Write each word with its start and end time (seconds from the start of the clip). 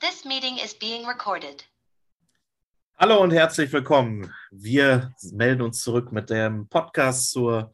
This 0.00 0.24
meeting 0.24 0.58
is 0.64 0.74
being 0.74 1.04
recorded. 1.08 1.64
Hallo 2.96 3.20
und 3.20 3.32
herzlich 3.32 3.72
willkommen. 3.72 4.32
Wir 4.52 5.12
melden 5.32 5.60
uns 5.60 5.82
zurück 5.82 6.12
mit 6.12 6.30
dem 6.30 6.68
Podcast 6.68 7.32
zur 7.32 7.72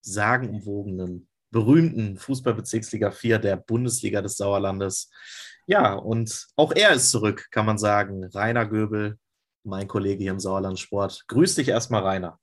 sagenumwogenen, 0.00 1.28
berühmten 1.52 2.18
Fußballbezirksliga 2.18 3.12
4 3.12 3.38
der 3.38 3.56
Bundesliga 3.56 4.20
des 4.20 4.36
Sauerlandes. 4.36 5.12
Ja, 5.68 5.94
und 5.94 6.48
auch 6.56 6.72
er 6.72 6.90
ist 6.90 7.12
zurück, 7.12 7.46
kann 7.52 7.66
man 7.66 7.78
sagen. 7.78 8.24
Rainer 8.24 8.66
Göbel, 8.66 9.16
mein 9.62 9.86
Kollege 9.86 10.24
hier 10.24 10.32
im 10.32 10.40
Sauerlandsport. 10.40 11.24
Grüß 11.28 11.54
dich 11.54 11.68
erstmal, 11.68 12.02
Rainer. 12.02 12.40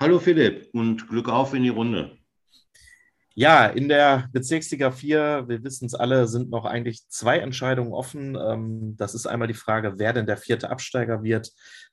Hallo 0.00 0.18
Philipp 0.18 0.70
und 0.72 1.06
Glück 1.06 1.28
auf 1.28 1.52
in 1.52 1.64
die 1.64 1.68
Runde. 1.68 2.16
Ja, 3.34 3.66
in 3.66 3.88
der 3.88 4.28
Bezirksliga 4.32 4.90
4, 4.90 5.44
wir 5.48 5.64
wissen 5.64 5.86
es 5.86 5.94
alle, 5.94 6.28
sind 6.28 6.50
noch 6.50 6.64
eigentlich 6.64 7.08
zwei 7.08 7.38
Entscheidungen 7.38 7.92
offen. 7.92 8.36
Ähm, 8.36 8.96
das 8.96 9.14
ist 9.14 9.26
einmal 9.26 9.48
die 9.48 9.54
Frage, 9.54 9.94
wer 9.98 10.12
denn 10.12 10.26
der 10.26 10.36
vierte 10.36 10.70
Absteiger 10.70 11.22
wird. 11.22 11.50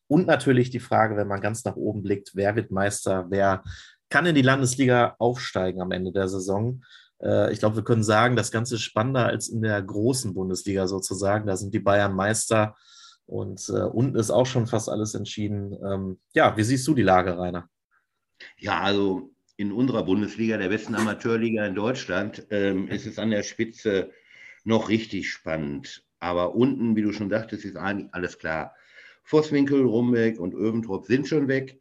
Und 0.08 0.28
natürlich 0.28 0.70
die 0.70 0.80
Frage, 0.80 1.16
wenn 1.16 1.28
man 1.28 1.42
ganz 1.42 1.64
nach 1.64 1.76
oben 1.76 2.04
blickt, 2.04 2.32
wer 2.34 2.56
wird 2.56 2.72
Meister, 2.72 3.28
wer 3.30 3.64
kann 4.10 4.26
in 4.26 4.36
die 4.36 4.42
Landesliga 4.42 5.16
aufsteigen 5.20 5.82
am 5.82 5.92
Ende 5.92 6.12
der 6.12 6.28
Saison. 6.28 6.84
Äh, 7.22 7.54
ich 7.54 7.60
glaube, 7.60 7.78
wir 7.78 7.84
können 7.84 8.04
sagen, 8.04 8.36
das 8.36 8.52
Ganze 8.52 8.76
ist 8.76 8.82
spannender 8.82 9.28
als 9.28 9.48
in 9.48 9.62
der 9.62 9.82
großen 9.82 10.34
Bundesliga 10.34 10.88
sozusagen. 10.88 11.48
Da 11.48 11.56
sind 11.56 11.74
die 11.74 11.80
Bayern 11.80 12.14
Meister 12.14 12.76
und 13.28 13.70
äh, 13.70 13.84
unten 13.84 14.18
ist 14.18 14.32
auch 14.32 14.46
schon 14.46 14.68
fast 14.68 14.90
alles 14.90 15.14
entschieden. 15.14 15.78
Ähm, 15.86 16.20
ja, 16.34 16.58
wie 16.58 16.64
siehst 16.64 16.88
du 16.88 16.94
die 16.94 17.04
Lage, 17.04 17.38
Rainer? 17.38 17.70
Ja, 18.58 18.82
also 18.82 19.32
in 19.60 19.74
unserer 19.74 20.04
Bundesliga, 20.04 20.56
der 20.56 20.70
besten 20.70 20.96
Amateurliga 20.96 21.66
in 21.66 21.76
Deutschland, 21.76 22.48
ähm, 22.50 22.88
ist 22.88 23.06
es 23.06 23.20
an 23.20 23.32
der 23.32 23.44
Spitze 23.44 24.10
noch 24.64 24.88
richtig 24.88 25.30
spannend. 25.30 26.06
Aber 26.20 26.56
unten, 26.56 26.96
wie 26.96 27.02
du 27.02 27.12
schon 27.12 27.30
sagtest, 27.30 27.66
ist 27.66 27.76
eigentlich 27.76 28.14
alles 28.14 28.40
klar. 28.40 28.74
Vosswinkel, 29.24 29.84
Rumbeck 29.84 30.40
und 30.40 30.54
Öventrop 30.54 31.06
sind 31.08 31.28
schon 31.28 31.50
weg. 31.50 31.78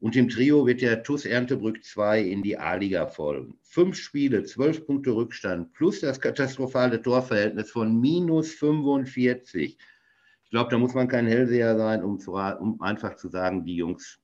Und 0.00 0.16
im 0.16 0.28
Trio 0.28 0.66
wird 0.66 0.82
der 0.82 1.04
TUS 1.04 1.24
Erntebrück 1.24 1.84
2 1.84 2.20
in 2.20 2.42
die 2.42 2.58
A-Liga 2.58 3.06
folgen. 3.06 3.58
Fünf 3.62 3.96
Spiele, 3.96 4.42
zwölf 4.42 4.84
Punkte 4.84 5.12
Rückstand 5.12 5.72
plus 5.72 6.00
das 6.00 6.20
katastrophale 6.20 7.00
Torverhältnis 7.00 7.70
von 7.70 8.00
minus 8.00 8.54
45. 8.54 9.78
Ich 10.42 10.50
glaube, 10.50 10.70
da 10.70 10.78
muss 10.78 10.94
man 10.94 11.06
kein 11.06 11.28
Hellseher 11.28 11.76
sein, 11.78 12.02
um, 12.02 12.18
zu, 12.18 12.32
um 12.32 12.80
einfach 12.80 13.14
zu 13.14 13.28
sagen, 13.28 13.64
die 13.64 13.76
Jungs 13.76 14.18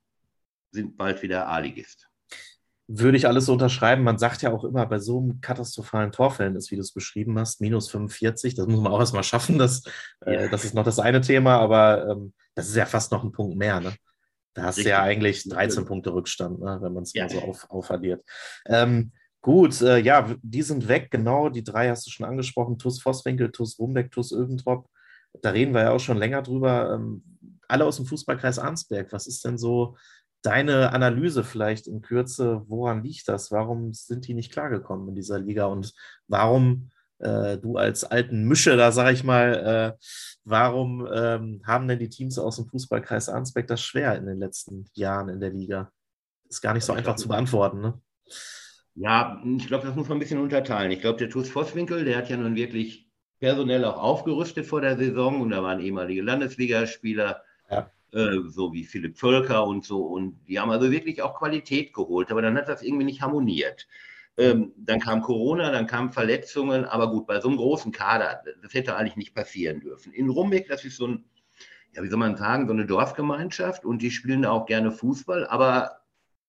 sind 0.73 0.97
bald 0.97 1.23
wieder 1.23 1.47
A-Ligist 1.47 2.10
würde 2.93 3.17
ich 3.17 3.29
alles 3.29 3.47
so 3.47 3.53
unterschreiben. 3.53 4.03
Man 4.03 4.19
sagt 4.19 4.43
ja 4.43 4.51
auch 4.53 4.65
immer, 4.65 4.85
bei 4.85 4.99
so 4.99 5.21
einem 5.21 5.41
katastrophalen 5.41 6.11
Torverhältnis, 6.11 6.73
wie 6.73 6.75
du 6.75 6.81
es 6.81 6.93
beschrieben 6.93 7.39
hast, 7.39 7.61
minus 7.61 7.89
45, 7.89 8.55
das 8.55 8.67
muss 8.67 8.81
man 8.81 8.93
auch 8.93 8.99
erstmal 8.99 9.23
schaffen. 9.23 9.59
Das, 9.59 9.85
äh, 10.27 10.35
ja. 10.35 10.41
äh, 10.41 10.51
das 10.51 10.65
ist 10.65 10.75
noch 10.75 10.83
das 10.83 10.99
eine 10.99 11.21
Thema, 11.21 11.59
aber 11.59 12.09
ähm, 12.09 12.33
das 12.57 12.69
ist 12.69 12.75
ja 12.75 12.87
fast 12.87 13.13
noch 13.13 13.23
ein 13.23 13.31
Punkt 13.31 13.57
mehr. 13.57 13.81
Ne? 13.81 13.95
Da 14.55 14.65
hast 14.65 14.79
Richtig. 14.79 14.93
du 14.93 14.99
ja 14.99 15.03
eigentlich 15.03 15.49
13 15.49 15.85
Punkte 15.85 16.13
Rückstand, 16.13 16.59
ne? 16.59 16.79
wenn 16.81 16.93
man 16.93 17.05
es 17.05 17.13
ja. 17.13 17.25
mal 17.25 17.31
so 17.31 17.39
auf, 17.41 17.71
aufaddiert. 17.71 18.25
Ähm, 18.67 19.13
gut, 19.41 19.81
äh, 19.83 19.99
ja, 19.99 20.35
die 20.43 20.63
sind 20.63 20.89
weg, 20.89 21.13
genau. 21.13 21.49
Die 21.49 21.63
drei 21.63 21.91
hast 21.91 22.07
du 22.07 22.11
schon 22.11 22.27
angesprochen: 22.27 22.77
TUS 22.77 23.01
Vosswinkel, 23.01 23.53
TUS 23.53 23.79
Rumbeck, 23.79 24.11
TUS 24.11 24.33
Öventrop. 24.33 24.89
Da 25.43 25.51
reden 25.51 25.75
wir 25.75 25.83
ja 25.83 25.91
auch 25.93 26.01
schon 26.01 26.19
länger 26.19 26.43
drüber. 26.43 26.93
Ähm, 26.95 27.23
alle 27.69 27.85
aus 27.85 27.97
dem 27.97 28.07
Fußballkreis 28.07 28.59
Arnsberg. 28.59 29.13
Was 29.13 29.29
ist 29.29 29.45
denn 29.45 29.59
so 29.59 29.97
deine 30.43 30.93
Analyse 30.93 31.45
vielleicht 31.45 31.87
in 31.87 32.03
Kürze, 32.03 32.63
woran 32.69 33.03
liegt 33.03 33.29
das? 33.29 33.51
Warum 33.51 33.93
sind 33.93 34.27
die 34.27 34.35
nicht 34.35 34.53
klargekommen 34.53 35.09
in 35.09 35.15
dieser 35.15 35.39
Liga 35.39 35.67
und 35.67 35.93
warum 36.29 36.91
äh, 37.19 37.59
du 37.59 37.77
als 37.77 38.05
alten 38.05 38.45
Mische, 38.45 38.77
da 38.77 38.93
sage 38.93 39.13
ich 39.13 39.25
mal, 39.25 39.97
äh, 39.99 40.05
warum 40.45 41.07
ähm, 41.13 41.63
haben 41.67 41.89
denn 41.89 41.99
die 41.99 42.09
Teams 42.09 42.39
aus 42.39 42.57
dem 42.57 42.67
Fußballkreis 42.67 43.29
Arnsberg 43.29 43.67
das 43.67 43.83
schwer 43.83 44.17
in 44.17 44.27
den 44.27 44.39
letzten 44.39 44.87
Jahren 44.95 45.29
in 45.29 45.41
der 45.41 45.51
Liga? 45.51 45.93
Ist 46.49 46.63
gar 46.63 46.75
nicht 46.75 46.85
so 46.85 46.93
einfach 46.93 47.17
zu 47.17 47.29
beantworten, 47.29 47.81
ne? 47.81 48.01
Ja, 48.95 49.41
ich 49.45 49.67
glaube, 49.67 49.87
das 49.87 49.95
muss 49.95 50.09
man 50.09 50.17
ein 50.17 50.21
bisschen 50.21 50.41
unterteilen. 50.41 50.91
Ich 50.91 51.01
glaube, 51.01 51.19
der 51.19 51.31
TuS 51.31 51.49
Vosswinkel, 51.49 52.05
der 52.05 52.17
hat 52.17 52.29
ja 52.29 52.37
nun 52.37 52.57
wirklich 52.57 53.09
personell 53.39 53.85
auch 53.85 53.99
aufgerüstet 53.99 54.67
vor 54.67 54.81
der 54.81 54.97
Saison 54.97 55.41
und 55.41 55.51
da 55.51 55.63
waren 55.63 55.81
ehemalige 55.81 56.23
Landesligaspieler. 56.23 57.43
Ja 57.71 57.91
äh, 58.13 58.39
so 58.49 58.73
wie 58.73 58.85
Philipp 58.85 59.19
Völker 59.19 59.67
und 59.67 59.85
so. 59.85 60.03
Und 60.05 60.41
die 60.49 60.59
haben 60.59 60.71
also 60.71 60.91
wirklich 60.91 61.23
auch 61.23 61.39
Qualität 61.39 61.93
geholt, 61.93 62.31
aber 62.31 62.43
dann 62.43 62.57
hat 62.57 62.69
das 62.69 62.83
irgendwie 62.83 63.05
nicht 63.05 63.23
harmoniert. 63.23 63.87
Ähm, 64.37 64.73
dann 64.77 65.01
kam 65.01 65.23
Corona, 65.23 65.71
dann 65.71 65.87
kamen 65.87 66.13
Verletzungen, 66.13 66.85
aber 66.85 67.11
gut, 67.11 67.27
bei 67.27 67.41
so 67.41 67.49
einem 67.49 67.59
großen 67.59 67.93
Kader, 67.93 68.43
das 68.63 68.75
hätte 68.75 68.97
eigentlich 68.97 69.17
nicht 69.17 69.35
passieren 69.35 69.81
dürfen. 69.81 70.13
In 70.13 70.31
Rumbeck, 70.31 70.69
das 70.69 70.85
ist 70.85 70.97
so 70.97 71.09
ein, 71.09 71.25
ja, 71.95 72.03
wie 72.03 72.09
soll 72.09 72.19
man 72.19 72.37
sagen, 72.37 72.67
so 72.67 72.73
eine 72.73 72.87
Dorfgemeinschaft 72.87 73.85
und 73.85 74.01
die 74.03 74.11
spielen 74.11 74.43
da 74.43 74.51
auch 74.51 74.67
gerne 74.67 74.93
Fußball, 74.93 75.47
aber 75.47 76.01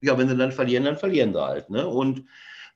ja, 0.01 0.17
wenn 0.17 0.29
sie 0.29 0.37
dann 0.37 0.51
verlieren, 0.51 0.85
dann 0.85 0.97
verlieren 0.97 1.33
sie 1.33 1.41
halt. 1.41 1.69
Ne? 1.69 1.87
Und, 1.87 2.25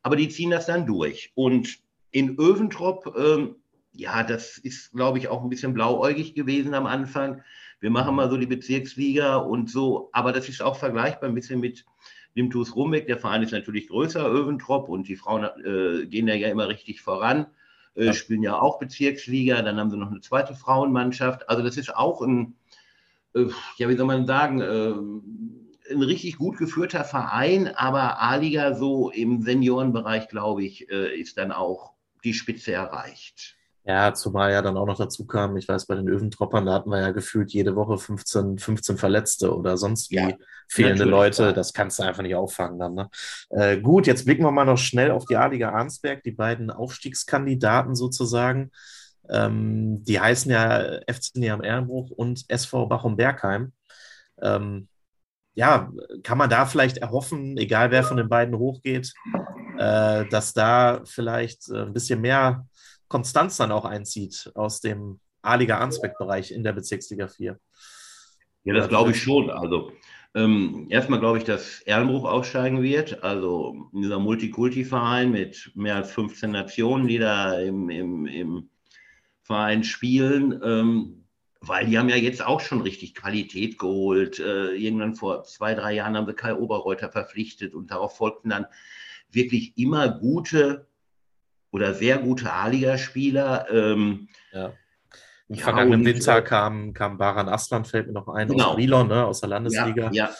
aber 0.02 0.16
die 0.16 0.30
ziehen 0.30 0.52
das 0.52 0.66
dann 0.66 0.86
durch. 0.86 1.32
Und 1.36 1.80
in 2.12 2.38
Öventrop, 2.38 3.16
ähm, 3.18 3.56
ja, 3.94 4.24
das 4.24 4.58
ist, 4.58 4.92
glaube 4.92 5.18
ich, 5.18 5.28
auch 5.28 5.44
ein 5.44 5.50
bisschen 5.50 5.74
blauäugig 5.74 6.36
gewesen 6.36 6.74
am 6.74 6.86
Anfang 6.86 7.42
wir 7.86 7.92
machen 7.92 8.16
mal 8.16 8.32
so 8.32 8.38
die 8.38 8.48
Bezirksliga 8.48 9.36
und 9.36 9.70
so, 9.70 10.10
aber 10.12 10.32
das 10.32 10.50
ist 10.50 10.64
auch 10.64 10.76
vergleichbar 10.76 11.30
ein 11.30 11.36
bisschen 11.36 11.60
mit 11.60 11.86
dem 12.36 12.50
TuS 12.50 12.76
Rumbeck. 12.76 13.06
Der 13.06 13.20
Verein 13.20 13.44
ist 13.44 13.52
natürlich 13.52 13.90
größer, 13.90 14.28
Öventrop, 14.28 14.90
und 14.90 15.08
die 15.08 15.16
Frauen 15.16 15.44
äh, 15.64 16.08
gehen 16.08 16.26
da 16.26 16.34
ja 16.34 16.48
immer 16.48 16.68
richtig 16.68 17.02
voran, 17.04 17.46
äh, 17.94 18.06
ja. 18.06 18.14
spielen 18.14 18.42
ja 18.42 18.60
auch 18.60 18.80
Bezirksliga, 18.80 19.62
dann 19.62 19.78
haben 19.78 19.92
sie 19.92 19.98
noch 19.98 20.10
eine 20.10 20.22
zweite 20.22 20.56
Frauenmannschaft. 20.56 21.48
Also 21.48 21.62
das 21.62 21.78
ist 21.78 21.96
auch 21.96 22.24
ein, 22.24 22.56
äh, 23.36 23.50
ja, 23.78 23.88
wie 23.88 23.96
soll 23.96 24.08
man 24.08 24.26
sagen, 24.26 24.62
äh, 24.62 25.94
ein 25.94 26.02
richtig 26.02 26.40
gut 26.40 26.58
geführter 26.58 27.04
Verein, 27.04 27.68
aber 27.68 28.20
A-Liga 28.20 28.74
so 28.74 29.12
im 29.12 29.44
Seniorenbereich, 29.44 30.28
glaube 30.28 30.64
ich, 30.64 30.90
äh, 30.90 31.16
ist 31.16 31.38
dann 31.38 31.52
auch 31.52 31.94
die 32.24 32.34
Spitze 32.34 32.72
erreicht. 32.72 33.55
Ja, 33.88 34.16
zumal 34.16 34.52
ja 34.52 34.64
dann 34.64 34.78
auch 34.78 34.88
noch 34.88 34.98
dazu 34.98 35.28
kam, 35.28 35.58
ich 35.58 35.68
weiß, 35.68 35.86
bei 35.86 35.94
den 35.94 36.10
Öventroppern, 36.10 36.66
da 36.66 36.74
hatten 36.74 36.90
wir 36.90 37.02
ja 37.02 37.12
gefühlt 37.12 37.52
jede 37.52 37.76
Woche 37.76 38.00
15, 38.00 38.58
15 38.58 38.98
Verletzte 38.98 39.56
oder 39.56 39.78
sonst 39.78 40.10
wie 40.10 40.16
ja, 40.16 40.32
fehlende 40.68 41.04
Leute. 41.04 41.44
Ja. 41.44 41.52
Das 41.52 41.72
kannst 41.72 42.00
du 42.00 42.04
einfach 42.04 42.24
nicht 42.24 42.34
auffangen 42.34 42.80
dann. 42.80 42.96
Ne? 42.96 43.10
Äh, 43.50 43.78
gut, 43.78 44.08
jetzt 44.08 44.26
blicken 44.26 44.44
wir 44.44 44.52
mal 44.52 44.66
noch 44.66 44.80
schnell 44.80 45.12
auf 45.12 45.26
die 45.26 45.36
A-Liga 45.36 45.70
Arnsberg, 45.70 46.24
die 46.24 46.32
beiden 46.32 46.72
Aufstiegskandidaten 46.72 47.94
sozusagen. 47.94 48.72
Ähm, 49.30 50.04
die 50.04 50.20
heißen 50.20 50.52
ja 50.52 51.00
FC 51.08 51.36
Neam 51.36 51.64
Ehrenbruch 51.64 52.10
und 52.10 52.44
SV 52.48 52.88
Bachum-Bergheim. 52.88 53.72
Ähm, 54.42 54.88
ja, 55.54 55.92
kann 56.24 56.40
man 56.40 56.50
da 56.50 56.66
vielleicht 56.66 56.98
erhoffen, 56.98 57.56
egal 57.58 57.92
wer 57.92 58.04
von 58.04 58.18
den 58.18 58.30
beiden 58.30 58.58
hochgeht, 58.58 59.14
äh, 59.78 60.26
dass 60.26 60.54
da 60.54 61.02
vielleicht 61.06 61.70
äh, 61.70 61.84
ein 61.84 61.94
bisschen 61.94 62.20
mehr 62.22 62.66
Konstanz 63.08 63.58
dann 63.58 63.72
auch 63.72 63.86
einzieht 63.86 64.52
aus 64.56 64.82
dem 64.82 65.20
A-Liga 65.42 65.78
Arnsberg-Bereich 65.78 66.52
in 66.52 66.64
der 66.64 66.74
Bezirksliga 66.74 67.28
4. 67.28 67.60
Ja, 68.64 68.74
das 68.74 68.90
glaube 68.90 69.12
ich 69.12 69.22
schon. 69.22 69.50
Also 69.50 69.92
ähm, 70.34 70.88
erstmal 70.90 71.20
glaube 71.20 71.38
ich, 71.38 71.44
dass 71.44 71.82
Erlenbruch 71.82 72.26
aufsteigen 72.26 72.82
wird. 72.82 73.24
Also 73.24 73.90
dieser 73.94 74.20
Multikulti-Verein 74.20 75.32
mit 75.32 75.72
mehr 75.76 75.96
als 75.96 76.12
15 76.12 76.52
Nationen, 76.52 77.08
die 77.08 77.20
da 77.20 77.60
im, 77.60 77.90
im, 77.90 78.26
im 78.26 78.70
Verein 79.44 79.84
spielen. 79.84 80.60
Ähm, 80.64 81.26
weil 81.62 81.86
die 81.86 81.98
haben 81.98 82.10
ja 82.10 82.16
jetzt 82.16 82.46
auch 82.46 82.60
schon 82.60 82.82
richtig 82.82 83.16
Qualität 83.16 83.80
geholt. 83.80 84.40
Äh, 84.40 84.72
irgendwann 84.76 85.16
vor 85.16 85.44
zwei, 85.44 85.74
drei 85.74 85.94
Jahren 85.94 86.18
haben 86.18 86.28
sie 86.28 86.34
Kai 86.34 86.56
Oberreuter 86.56 87.12
verpflichtet 87.12 87.74
und 87.74 87.92
darauf 87.92 88.18
folgten 88.18 88.50
dann 88.50 88.66
wirklich 89.32 89.78
immer 89.78 90.10
gute 90.10 90.88
oder 91.76 91.94
sehr 91.94 92.20
gute 92.20 92.52
A-Liga-Spieler. 92.54 93.68
Ähm, 93.70 94.30
ja. 94.54 94.72
Im 95.50 95.58
ja, 95.58 95.64
vergangenen 95.64 96.00
und, 96.00 96.06
Winter 96.06 96.38
äh, 96.38 96.42
kam, 96.42 96.94
kam 96.94 97.18
Baran 97.18 97.50
Aslan, 97.50 97.84
fällt 97.84 98.08
mir 98.08 98.14
noch 98.14 98.30
ein, 98.30 98.48
genau. 98.48 98.70
aus 98.70 98.76
Brilon, 98.76 99.10
ne, 99.10 99.26
aus 99.26 99.42
der 99.42 99.50
Landesliga. 99.50 100.06
Ja, 100.06 100.30
ja. 100.30 100.36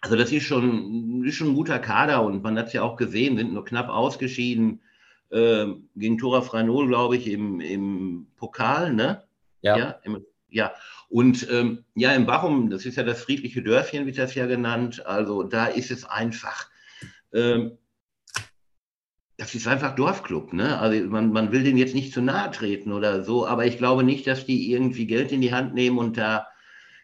Also 0.00 0.16
das 0.16 0.32
ist 0.32 0.42
schon, 0.42 1.24
ist 1.24 1.36
schon 1.36 1.50
ein 1.50 1.54
guter 1.54 1.78
Kader 1.78 2.22
und 2.22 2.42
man 2.42 2.58
hat 2.58 2.66
es 2.66 2.72
ja 2.72 2.82
auch 2.82 2.96
gesehen, 2.96 3.36
sind 3.36 3.54
nur 3.54 3.64
knapp 3.64 3.88
ausgeschieden 3.88 4.82
äh, 5.30 5.66
gegen 5.94 6.18
Tora 6.18 6.42
Franol, 6.42 6.88
glaube 6.88 7.16
ich, 7.16 7.28
im, 7.28 7.60
im 7.60 8.26
Pokal, 8.36 8.92
ne? 8.92 9.22
Ja. 9.62 9.78
Ja, 9.78 9.90
im, 10.02 10.24
ja. 10.48 10.72
und 11.08 11.48
ähm, 11.50 11.84
ja, 11.94 12.12
im 12.12 12.26
Bachum, 12.26 12.68
das 12.68 12.84
ist 12.84 12.96
ja 12.96 13.04
das 13.04 13.22
friedliche 13.22 13.62
Dörfchen, 13.62 14.06
wird 14.06 14.18
das 14.18 14.34
ja 14.34 14.46
genannt. 14.46 15.06
Also 15.06 15.44
da 15.44 15.66
ist 15.66 15.92
es 15.92 16.04
einfach. 16.04 16.68
Ähm, 17.32 17.78
das 19.38 19.54
ist 19.54 19.68
einfach 19.68 19.94
Dorfclub, 19.94 20.52
ne? 20.52 20.78
Also 20.78 21.08
man, 21.08 21.30
man 21.30 21.52
will 21.52 21.62
denen 21.62 21.76
jetzt 21.76 21.94
nicht 21.94 22.12
zu 22.12 22.22
nahe 22.22 22.50
treten 22.50 22.92
oder 22.92 23.22
so, 23.22 23.46
aber 23.46 23.66
ich 23.66 23.76
glaube 23.76 24.02
nicht, 24.02 24.26
dass 24.26 24.46
die 24.46 24.70
irgendwie 24.72 25.06
Geld 25.06 25.30
in 25.30 25.42
die 25.42 25.52
Hand 25.52 25.74
nehmen 25.74 25.98
und 25.98 26.16
da 26.16 26.46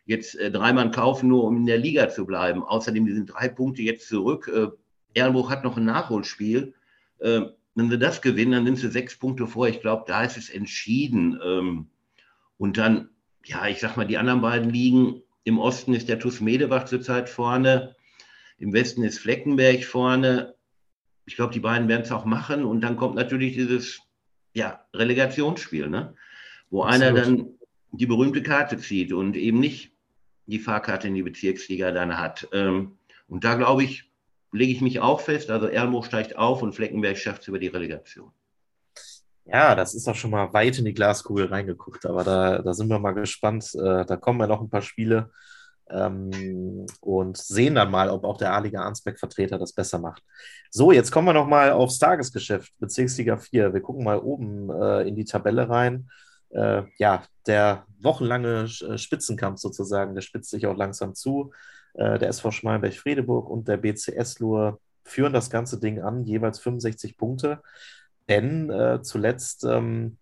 jetzt 0.06 0.34
äh, 0.36 0.50
dreimal 0.50 0.90
kaufen, 0.90 1.28
nur 1.28 1.44
um 1.44 1.56
in 1.58 1.66
der 1.66 1.78
Liga 1.78 2.08
zu 2.08 2.24
bleiben. 2.24 2.62
Außerdem, 2.62 3.04
die 3.06 3.12
sind 3.12 3.26
drei 3.26 3.48
Punkte 3.48 3.82
jetzt 3.82 4.08
zurück. 4.08 4.50
Äh, 4.52 4.68
Ehrenbruch 5.14 5.50
hat 5.50 5.62
noch 5.64 5.76
ein 5.76 5.84
Nachholspiel. 5.84 6.74
Äh, 7.18 7.42
wenn 7.74 7.90
sie 7.90 7.98
das 7.98 8.22
gewinnen, 8.22 8.52
dann 8.52 8.64
sind 8.64 8.76
sie 8.76 8.90
sechs 8.90 9.18
Punkte 9.18 9.46
vor. 9.46 9.68
Ich 9.68 9.80
glaube, 9.80 10.04
da 10.06 10.24
ist 10.24 10.36
es 10.36 10.50
entschieden. 10.50 11.38
Ähm, 11.44 11.90
und 12.58 12.78
dann, 12.78 13.10
ja, 13.44 13.66
ich 13.66 13.80
sag 13.80 13.96
mal, 13.96 14.06
die 14.06 14.18
anderen 14.18 14.40
beiden 14.40 14.70
liegen. 14.70 15.22
Im 15.44 15.58
Osten 15.58 15.94
ist 15.94 16.08
der 16.08 16.18
TuS 16.18 16.40
Medebach 16.40 16.84
zurzeit 16.84 17.28
vorne. 17.28 17.94
Im 18.58 18.72
Westen 18.72 19.02
ist 19.02 19.18
Fleckenberg 19.18 19.84
vorne. 19.84 20.54
Ich 21.24 21.36
glaube, 21.36 21.52
die 21.52 21.60
beiden 21.60 21.88
werden 21.88 22.02
es 22.02 22.12
auch 22.12 22.24
machen. 22.24 22.64
Und 22.64 22.80
dann 22.80 22.96
kommt 22.96 23.14
natürlich 23.14 23.54
dieses 23.54 24.00
ja, 24.54 24.84
Relegationsspiel, 24.94 25.88
ne? 25.88 26.14
wo 26.70 26.82
Absolut. 26.82 27.06
einer 27.06 27.20
dann 27.20 27.48
die 27.92 28.06
berühmte 28.06 28.42
Karte 28.42 28.78
zieht 28.78 29.12
und 29.12 29.36
eben 29.36 29.60
nicht 29.60 29.92
die 30.46 30.58
Fahrkarte 30.58 31.08
in 31.08 31.14
die 31.14 31.22
Bezirksliga 31.22 31.92
dann 31.92 32.18
hat. 32.18 32.48
Ähm, 32.52 32.98
und 33.28 33.44
da 33.44 33.54
glaube 33.54 33.84
ich, 33.84 34.10
lege 34.52 34.72
ich 34.72 34.80
mich 34.80 35.00
auch 35.00 35.20
fest. 35.20 35.50
Also 35.50 35.66
Erlenbruch 35.66 36.06
steigt 36.06 36.36
auf 36.36 36.62
und 36.62 36.74
Fleckenberg 36.74 37.16
schafft 37.16 37.42
es 37.42 37.48
über 37.48 37.58
die 37.58 37.68
Relegation. 37.68 38.32
Ja, 39.44 39.74
das 39.74 39.94
ist 39.94 40.06
doch 40.06 40.14
schon 40.14 40.30
mal 40.30 40.52
weit 40.52 40.78
in 40.78 40.84
die 40.84 40.94
Glaskugel 40.94 41.46
reingeguckt, 41.46 42.06
aber 42.06 42.22
da, 42.22 42.62
da 42.62 42.74
sind 42.74 42.88
wir 42.88 42.98
mal 42.98 43.12
gespannt. 43.12 43.74
Äh, 43.74 44.04
da 44.04 44.16
kommen 44.16 44.40
ja 44.40 44.46
noch 44.46 44.60
ein 44.60 44.70
paar 44.70 44.82
Spiele 44.82 45.30
ähm, 45.90 46.86
und 47.00 47.36
sehen 47.36 47.74
dann 47.74 47.90
mal, 47.90 48.10
ob 48.10 48.24
auch 48.24 48.38
der 48.38 48.52
A-Liga 48.52 48.82
Arnsberg-Vertreter 48.82 49.58
das 49.58 49.72
besser 49.72 49.98
macht. 49.98 50.22
So, 50.70 50.92
jetzt 50.92 51.10
kommen 51.10 51.28
wir 51.28 51.34
noch 51.34 51.46
mal 51.46 51.72
aufs 51.72 51.98
Tagesgeschäft, 51.98 52.72
Bezirksliga 52.78 53.36
4. 53.36 53.74
Wir 53.74 53.80
gucken 53.80 54.04
mal 54.04 54.18
oben 54.18 54.70
äh, 54.70 55.08
in 55.08 55.16
die 55.16 55.24
Tabelle 55.24 55.68
rein. 55.68 56.08
Äh, 56.50 56.82
ja, 56.98 57.24
der 57.46 57.86
wochenlange 58.00 58.64
äh, 58.64 58.98
Spitzenkampf 58.98 59.58
sozusagen, 59.58 60.14
der 60.14 60.22
spitzt 60.22 60.50
sich 60.50 60.66
auch 60.66 60.76
langsam 60.76 61.14
zu. 61.14 61.52
Äh, 61.94 62.18
der 62.18 62.28
SV 62.28 62.50
Schmalenberg-Fredeburg 62.50 63.48
und 63.48 63.68
der 63.68 63.76
BCS 63.78 64.38
Lur 64.38 64.80
führen 65.04 65.32
das 65.32 65.50
ganze 65.50 65.80
Ding 65.80 66.00
an, 66.00 66.24
jeweils 66.24 66.58
65 66.60 67.16
Punkte. 67.16 67.60
Denn 68.28 68.70
äh, 68.70 69.02
zuletzt 69.02 69.64
ähm, 69.64 70.18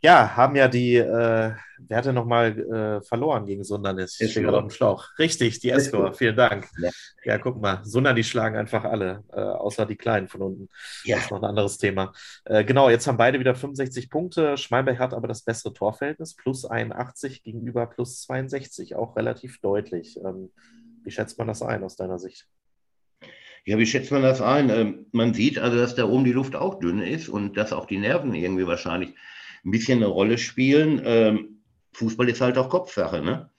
ja, 0.00 0.36
haben 0.36 0.54
ja 0.54 0.68
die 0.68 0.96
äh, 0.96 1.52
Werte 1.78 2.12
nochmal 2.12 2.58
äh, 2.58 3.02
verloren 3.06 3.46
gegen 3.46 3.64
Sundernis. 3.64 4.20
Ich 4.20 4.30
stehe 4.30 4.44
gerade 4.44 4.58
auf 4.58 4.64
dem 4.64 4.70
Schlauch. 4.70 5.08
Richtig, 5.18 5.58
die 5.60 5.70
Escor, 5.70 6.12
vielen 6.12 6.36
Dank. 6.36 6.68
Ja. 6.80 6.90
ja. 7.24 7.38
guck 7.38 7.60
mal, 7.60 7.84
Sunder, 7.84 8.14
die 8.14 8.24
schlagen 8.24 8.56
einfach 8.56 8.84
alle, 8.84 9.24
äh, 9.32 9.40
außer 9.40 9.86
die 9.86 9.96
Kleinen 9.96 10.28
von 10.28 10.42
unten. 10.42 10.68
Ja. 11.04 11.16
Das 11.16 11.24
ist 11.24 11.30
noch 11.30 11.42
ein 11.42 11.48
anderes 11.48 11.78
Thema. 11.78 12.12
Äh, 12.44 12.64
genau, 12.64 12.90
jetzt 12.90 13.06
haben 13.06 13.16
beide 13.16 13.40
wieder 13.40 13.54
65 13.54 14.10
Punkte. 14.10 14.56
Schmeinberg 14.56 14.98
hat 14.98 15.14
aber 15.14 15.28
das 15.28 15.42
bessere 15.42 15.72
Torverhältnis, 15.72 16.34
plus 16.34 16.64
81 16.64 17.42
gegenüber 17.42 17.86
plus 17.86 18.22
62, 18.22 18.94
auch 18.94 19.16
relativ 19.16 19.60
deutlich. 19.60 20.18
Ähm, 20.24 20.50
wie 21.02 21.10
schätzt 21.10 21.38
man 21.38 21.48
das 21.48 21.62
ein 21.62 21.82
aus 21.82 21.96
deiner 21.96 22.18
Sicht? 22.18 22.46
Ja, 23.64 23.78
wie 23.78 23.86
schätzt 23.86 24.12
man 24.12 24.22
das 24.22 24.40
ein? 24.40 24.70
Ähm, 24.70 25.06
man 25.12 25.34
sieht 25.34 25.58
also, 25.58 25.76
dass 25.76 25.94
da 25.94 26.04
oben 26.04 26.24
die 26.24 26.32
Luft 26.32 26.54
auch 26.54 26.78
dünn 26.78 27.02
ist 27.02 27.28
und 27.28 27.56
dass 27.56 27.72
auch 27.72 27.86
die 27.86 27.98
Nerven 27.98 28.34
irgendwie 28.34 28.66
wahrscheinlich 28.66 29.14
ein 29.64 29.70
bisschen 29.70 29.98
eine 29.98 30.06
Rolle 30.06 30.38
spielen. 30.38 31.00
Ähm, 31.04 31.62
Fußball 31.92 32.28
ist 32.28 32.40
halt 32.40 32.58
auch 32.58 32.68
Kopfsache, 32.68 33.22
ne? 33.22 33.50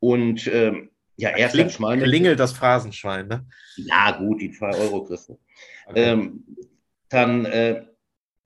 Und 0.00 0.46
ähm, 0.52 0.90
ja, 1.16 1.30
erst 1.30 1.54
Kling, 1.54 1.70
Schweine. 1.70 2.04
Klingelt 2.04 2.40
das 2.40 2.52
Phrasenschwein, 2.52 3.28
ne? 3.28 3.46
Ja, 3.76 4.12
gut, 4.12 4.40
die 4.40 4.50
zwei 4.50 4.76
Euro 4.76 5.04
kriegst 5.04 5.28
du. 5.28 5.38
Okay. 5.86 6.12
Ähm, 6.12 6.44
dann, 7.08 7.44
äh, 7.44 7.84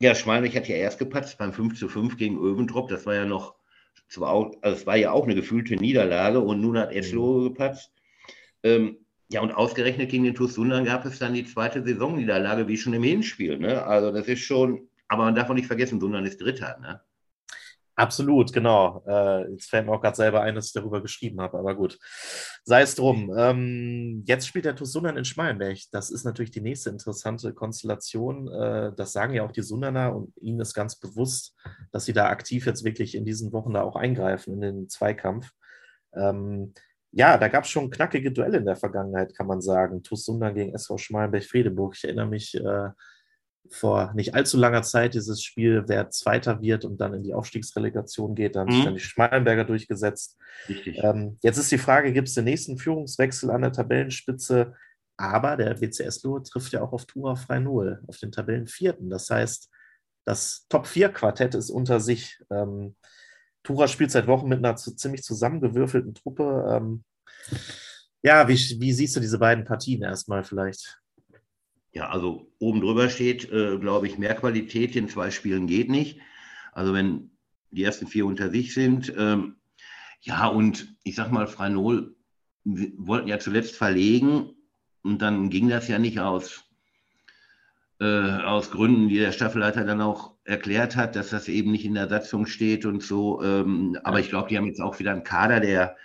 ja, 0.01 0.15
Schweinrich 0.15 0.57
hat 0.57 0.69
ja 0.69 0.77
erst 0.77 0.99
gepatzt 0.99 1.39
beim 1.39 1.53
5 1.53 1.79
zu 1.79 1.89
5 1.89 2.17
gegen 2.17 2.39
Öventrop. 2.39 2.89
Das 2.89 3.07
war 3.07 3.15
ja 3.15 3.25
noch, 3.25 3.55
zwar 4.09 4.31
auch, 4.31 4.53
also 4.61 4.77
es 4.77 4.87
war 4.87 4.97
ja 4.97 5.13
auch 5.13 5.25
eine 5.25 5.35
gefühlte 5.35 5.77
Niederlage 5.77 6.41
und 6.41 6.61
nun 6.61 6.79
hat 6.79 6.93
Eslo 6.93 7.39
mhm. 7.39 7.45
gepatzt. 7.45 7.93
Ähm, 8.63 8.99
ja, 9.31 9.41
und 9.41 9.53
ausgerechnet 9.53 10.11
gegen 10.11 10.25
den 10.25 10.35
TuS 10.35 10.55
Sundern 10.55 10.85
gab 10.85 11.05
es 11.05 11.19
dann 11.19 11.35
die 11.35 11.45
zweite 11.45 11.83
Saisonniederlage, 11.83 12.67
wie 12.69 12.77
schon 12.77 12.95
im 12.95 13.03
Hinspiel. 13.03 13.59
Ne? 13.59 13.85
Also 13.85 14.11
das 14.11 14.27
ist 14.27 14.41
schon, 14.41 14.88
aber 15.09 15.25
man 15.25 15.35
darf 15.35 15.51
auch 15.51 15.55
nicht 15.55 15.67
vergessen, 15.67 16.01
Sundern 16.01 16.25
ist 16.27 16.41
Dritter. 16.41 16.79
Ne? 16.81 17.01
Absolut, 17.99 18.53
genau. 18.53 19.03
Äh, 19.09 19.51
jetzt 19.51 19.71
fällt 19.71 19.85
mir 19.85 19.93
auch 19.93 20.01
gerade 20.01 20.15
selber 20.15 20.41
ein, 20.43 20.55
dass 20.55 20.67
ich 20.67 20.73
darüber 20.73 21.03
geschrieben 21.03 21.41
habe, 21.41 21.59
aber 21.59 21.75
gut. 21.75 21.99
Sei 22.63 22.83
es 22.83 22.95
drum. 22.95 23.35
Ähm, 23.37 24.23
jetzt 24.25 24.47
spielt 24.47 24.67
der 24.67 24.77
TuS 24.77 24.93
Sundern 24.93 25.17
in 25.17 25.25
Schmalenberg. 25.25 25.79
Das 25.91 26.11
ist 26.11 26.23
natürlich 26.23 26.53
die 26.53 26.61
nächste 26.61 26.91
interessante 26.91 27.53
Konstellation. 27.53 28.47
Äh, 28.53 28.93
das 28.95 29.13
sagen 29.13 29.35
ja 29.35 29.43
auch 29.43 29.51
die 29.51 29.63
Sunderner 29.63 30.15
und 30.15 30.33
ihnen 30.41 30.61
ist 30.61 30.75
ganz 30.75 30.95
bewusst, 30.95 31.57
dass 31.91 32.05
sie 32.05 32.13
da 32.13 32.29
aktiv 32.29 32.67
jetzt 32.67 32.85
wirklich 32.85 33.17
in 33.17 33.25
diesen 33.25 33.53
Wochen 33.53 33.75
da 33.75 33.83
auch 33.83 33.97
eingreifen 33.97 34.55
in 34.55 34.61
den 34.61 34.89
Zweikampf. 34.89 35.51
Ähm, 36.15 36.75
ja, 37.11 37.37
da 37.37 37.49
gab 37.49 37.65
es 37.65 37.71
schon 37.71 37.91
knackige 37.91 38.31
Duelle 38.31 38.59
in 38.59 38.67
der 38.67 38.77
Vergangenheit, 38.77 39.35
kann 39.35 39.49
man 39.49 39.61
sagen. 39.61 40.05
TuS 40.05 40.25
Sundern 40.25 40.55
gegen 40.55 40.73
SV 40.73 40.99
Schmalenberg-Friedeburg. 40.99 41.97
Ich 41.97 42.05
erinnere 42.05 42.27
mich 42.27 42.55
äh, 42.55 42.91
vor 43.71 44.13
nicht 44.15 44.35
allzu 44.35 44.57
langer 44.57 44.83
Zeit 44.83 45.15
dieses 45.15 45.43
Spiel, 45.43 45.85
wer 45.87 46.11
Zweiter 46.11 46.61
wird 46.63 46.85
und 46.85 47.01
dann 47.01 47.15
in 47.15 47.23
die 47.23 47.35
Aufstiegsrelegation 47.35 48.35
geht, 48.35 48.57
dann 48.57 48.69
mhm. 48.69 48.85
dann 48.85 48.95
die 48.95 49.01
Schmalenberger 49.01 49.65
durchgesetzt. 49.65 50.39
Ähm, 50.69 51.39
jetzt 51.43 51.59
ist 51.59 51.71
die 51.71 51.79
Frage, 51.79 52.13
gibt 52.13 52.29
es 52.29 52.35
den 52.35 52.45
nächsten 52.45 52.79
Führungswechsel 52.79 53.51
an 53.51 53.63
der 53.63 53.73
Tabellenspitze? 53.73 54.75
Aber 55.17 55.57
der 55.57 55.75
BCS 55.75 56.23
Lohe 56.23 56.43
trifft 56.43 56.73
ja 56.73 56.83
auch 56.83 56.93
auf 56.93 57.05
Tura 57.05 57.35
Frei 57.35 57.59
Null, 57.59 58.01
auf 58.07 58.19
den 58.19 58.31
Tabellenvierten. 58.31 59.11
Das 59.11 59.29
heißt, 59.29 59.69
das 60.25 60.67
Top-4-Quartett 60.69 61.55
ist 61.55 61.71
unter 61.71 62.01
sich. 62.01 62.39
Ähm, 62.51 62.95
Tura 63.65 63.89
spielt 63.89 64.13
seit 64.13 64.29
Wochen 64.29 64.49
mit 64.49 64.59
einer 64.59 64.77
zu, 64.77 64.95
ziemlich 64.95 65.25
zusammengewürfelten 65.25 66.15
Truppe. 66.15 66.69
Ähm, 66.71 67.05
ja, 68.23 68.47
wie, 68.47 68.55
wie 68.55 68.93
siehst 68.93 69.17
du 69.17 69.21
diese 69.21 69.39
beiden 69.39 69.65
Partien 69.65 70.03
erstmal 70.03 70.45
vielleicht? 70.45 71.01
Ja, 71.93 72.11
also 72.11 72.53
oben 72.59 72.81
drüber 72.81 73.09
steht, 73.09 73.51
äh, 73.51 73.79
glaube 73.79 74.07
ich, 74.07 74.19
mehr 74.19 74.35
Qualität 74.35 74.95
in 74.95 75.09
zwei 75.09 75.31
Spielen 75.31 75.67
geht 75.67 75.89
nicht. 75.89 76.21
Also 76.73 76.93
wenn 76.93 77.31
die 77.71 77.85
ersten 77.85 78.07
vier 78.07 78.27
unter 78.27 78.51
sich 78.51 78.75
sind. 78.75 79.13
Ähm, 79.17 79.57
ja, 80.21 80.47
und 80.47 80.95
ich 81.05 81.15
sag 81.15 81.31
mal, 81.31 81.47
Franol 81.47 82.17
wollten 82.65 83.29
ja 83.29 83.39
zuletzt 83.39 83.77
verlegen 83.77 84.51
und 85.03 85.23
dann 85.23 85.51
ging 85.51 85.69
das 85.69 85.89
ja 85.89 85.99
nicht 85.99 86.19
aus, 86.19 86.65
äh, 88.01 88.05
aus 88.05 88.71
Gründen, 88.71 89.09
die 89.09 89.19
der 89.19 89.33
Staffelleiter 89.33 89.85
dann 89.85 90.01
auch 90.01 90.35
erklärt 90.45 90.97
hat, 90.97 91.17
dass 91.17 91.31
das 91.31 91.49
eben 91.49 91.71
nicht 91.71 91.85
in 91.85 91.95
der 91.95 92.09
Satzung 92.09 92.47
steht 92.47 92.85
und 92.85 93.03
so. 93.03 93.43
Ähm, 93.43 93.99
aber 94.03 94.21
ich 94.21 94.29
glaube, 94.29 94.49
die 94.49 94.57
haben 94.57 94.67
jetzt 94.67 94.81
auch 94.81 94.99
wieder 94.99 95.13
einen 95.13 95.25
Kader, 95.25 95.61
der, 95.61 95.97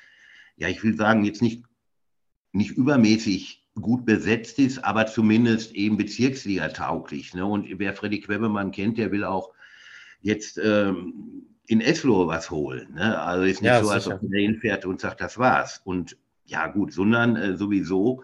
ja, 0.57 0.67
ich 0.67 0.83
will 0.83 0.95
sagen, 0.95 1.25
jetzt 1.25 1.41
nicht, 1.41 1.63
nicht 2.51 2.71
übermäßig 2.71 3.62
gut 3.75 4.05
besetzt 4.05 4.59
ist, 4.59 4.83
aber 4.83 5.07
zumindest 5.07 5.73
eben 5.73 5.97
Bezirksliga 5.97 6.69
tauglich. 6.69 7.33
Ne? 7.33 7.45
Und 7.45 7.67
wer 7.79 7.93
Freddy 7.93 8.21
Quebemann 8.21 8.71
kennt, 8.71 8.97
der 8.97 9.11
will 9.11 9.23
auch 9.23 9.51
jetzt 10.21 10.59
ähm, 10.63 11.47
in 11.65 11.81
Eslo 11.81 12.27
was 12.27 12.51
holen. 12.51 12.93
Ne? 12.93 13.19
Also 13.19 13.43
ist 13.45 13.61
nicht 13.61 13.69
ja, 13.69 13.83
so, 13.83 13.89
als 13.89 14.07
ob 14.07 14.21
er 14.31 14.41
hinfährt 14.41 14.85
und 14.85 14.99
sagt, 14.99 15.21
das 15.21 15.37
war's. 15.37 15.81
Und 15.83 16.17
ja, 16.45 16.67
gut, 16.67 16.93
sondern 16.93 17.35
äh, 17.35 17.57
sowieso, 17.57 18.23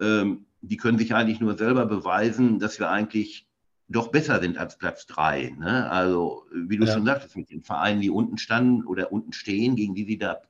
ähm, 0.00 0.46
die 0.60 0.76
können 0.76 0.98
sich 0.98 1.14
eigentlich 1.14 1.40
nur 1.40 1.56
selber 1.56 1.86
beweisen, 1.86 2.58
dass 2.58 2.78
wir 2.78 2.90
eigentlich 2.90 3.46
doch 3.88 4.08
besser 4.08 4.40
sind 4.40 4.58
als 4.58 4.78
Platz 4.78 5.06
drei. 5.06 5.54
Ne? 5.58 5.90
Also, 5.90 6.44
wie 6.52 6.76
du 6.76 6.84
ja. 6.84 6.92
schon 6.92 7.04
sagtest, 7.04 7.36
mit 7.36 7.50
den 7.50 7.62
Vereinen, 7.62 8.00
die 8.00 8.10
unten 8.10 8.38
standen 8.38 8.84
oder 8.84 9.12
unten 9.12 9.32
stehen, 9.32 9.76
gegen 9.76 9.94
die 9.94 10.04
sie 10.04 10.18
da 10.18 10.40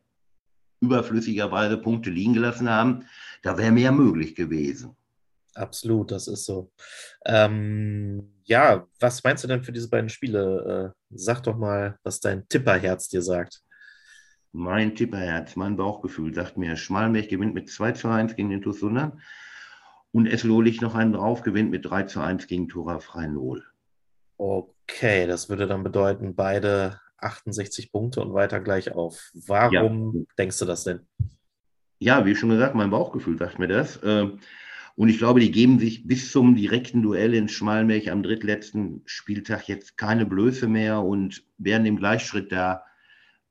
überflüssigerweise 0.80 1.76
Punkte 1.76 2.10
liegen 2.10 2.34
gelassen 2.34 2.68
haben, 2.68 3.04
da 3.42 3.56
wäre 3.56 3.72
mehr 3.72 3.92
möglich 3.92 4.34
gewesen. 4.34 4.96
Absolut, 5.54 6.10
das 6.10 6.28
ist 6.28 6.44
so. 6.44 6.70
Ähm, 7.26 8.34
ja, 8.44 8.86
was 9.00 9.22
meinst 9.24 9.44
du 9.44 9.48
denn 9.48 9.62
für 9.62 9.72
diese 9.72 9.90
beiden 9.90 10.08
Spiele? 10.08 10.94
Äh, 10.94 11.00
sag 11.10 11.42
doch 11.42 11.56
mal, 11.56 11.98
was 12.02 12.20
dein 12.20 12.48
Tipperherz 12.48 13.08
dir 13.08 13.22
sagt. 13.22 13.62
Mein 14.52 14.94
Tipperherz, 14.94 15.56
mein 15.56 15.76
Bauchgefühl 15.76 16.34
sagt 16.34 16.56
mir, 16.56 16.76
Schmalmech 16.76 17.28
gewinnt 17.28 17.54
mit 17.54 17.68
2 17.68 17.92
zu 17.92 18.08
1 18.08 18.36
gegen 18.36 18.50
den 18.50 18.62
TuS 18.62 18.80
Sundern 18.80 19.20
und 20.12 20.26
Eslo 20.26 20.60
liegt 20.60 20.82
noch 20.82 20.94
einen 20.94 21.12
drauf, 21.12 21.42
gewinnt 21.42 21.70
mit 21.70 21.88
3 21.88 22.04
zu 22.04 22.20
1 22.20 22.46
gegen 22.46 22.68
Tura 22.68 22.98
Freien-Lohl. 22.98 23.64
Okay, 24.36 25.26
das 25.26 25.48
würde 25.48 25.66
dann 25.66 25.84
bedeuten, 25.84 26.34
beide 26.34 27.00
68 27.22 27.92
Punkte 27.92 28.20
und 28.20 28.34
weiter 28.34 28.60
gleich 28.60 28.92
auf. 28.92 29.30
Warum 29.46 30.14
ja. 30.14 30.22
denkst 30.38 30.58
du 30.58 30.64
das 30.64 30.84
denn? 30.84 31.00
Ja, 31.98 32.24
wie 32.24 32.34
schon 32.34 32.48
gesagt, 32.48 32.74
mein 32.74 32.90
Bauchgefühl 32.90 33.38
sagt 33.38 33.58
mir 33.58 33.68
das. 33.68 34.00
Ähm, 34.02 34.40
und 34.96 35.08
ich 35.08 35.18
glaube, 35.18 35.40
die 35.40 35.50
geben 35.50 35.78
sich 35.78 36.06
bis 36.06 36.30
zum 36.30 36.56
direkten 36.56 37.02
Duell 37.02 37.34
in 37.34 37.48
Schmalmech 37.48 38.10
am 38.10 38.22
drittletzten 38.22 39.02
Spieltag 39.06 39.68
jetzt 39.68 39.96
keine 39.96 40.26
Blöße 40.26 40.66
mehr 40.66 41.00
und 41.02 41.44
werden 41.58 41.86
im 41.86 41.96
Gleichschritt 41.96 42.52
da 42.52 42.84